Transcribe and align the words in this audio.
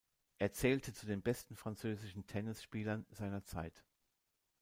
Er 0.39 0.51
zählte 0.51 0.93
zu 0.95 1.05
den 1.05 1.21
besten 1.21 1.55
französischen 1.55 2.25
Tennisspielern 2.25 3.05
seiner 3.11 3.43
Zeit. 3.43 3.83